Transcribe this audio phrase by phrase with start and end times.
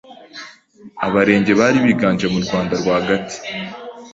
[1.05, 3.37] Abarenge bari biganje mu Rwanda rwagati,